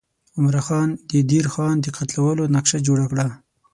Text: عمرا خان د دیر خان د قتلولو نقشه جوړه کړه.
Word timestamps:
عمرا 0.37 0.61
خان 0.67 0.89
د 1.09 1.11
دیر 1.29 1.45
خان 1.53 1.75
د 1.81 1.87
قتلولو 1.97 2.43
نقشه 2.55 2.79
جوړه 2.87 3.05
کړه. 3.11 3.27